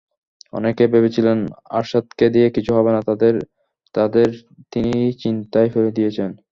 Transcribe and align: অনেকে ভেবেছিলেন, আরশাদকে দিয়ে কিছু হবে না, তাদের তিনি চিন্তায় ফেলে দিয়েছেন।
অনেকে 0.53 0.83
ভেবেছিলেন, 0.93 1.37
আরশাদকে 1.77 2.25
দিয়ে 2.35 2.47
কিছু 2.55 2.71
হবে 2.77 2.91
না, 2.95 3.01
তাদের 3.95 4.29
তিনি 4.73 4.93
চিন্তায় 5.23 5.69
ফেলে 5.73 5.91
দিয়েছেন। 5.97 6.31